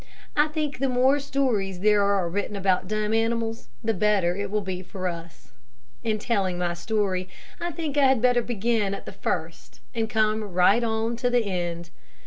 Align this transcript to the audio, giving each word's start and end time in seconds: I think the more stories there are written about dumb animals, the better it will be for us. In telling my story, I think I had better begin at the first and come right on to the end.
I 0.35 0.47
think 0.47 0.79
the 0.79 0.89
more 0.89 1.19
stories 1.19 1.81
there 1.81 2.01
are 2.03 2.27
written 2.27 2.55
about 2.55 2.87
dumb 2.87 3.13
animals, 3.13 3.69
the 3.83 3.93
better 3.93 4.35
it 4.35 4.49
will 4.49 4.61
be 4.63 4.81
for 4.81 5.07
us. 5.07 5.51
In 6.03 6.17
telling 6.17 6.57
my 6.57 6.73
story, 6.73 7.29
I 7.59 7.69
think 7.71 7.97
I 7.99 8.05
had 8.07 8.19
better 8.19 8.41
begin 8.41 8.95
at 8.95 9.05
the 9.05 9.11
first 9.11 9.79
and 9.93 10.09
come 10.09 10.43
right 10.43 10.83
on 10.83 11.17
to 11.17 11.29
the 11.29 11.45
end. 11.45 11.91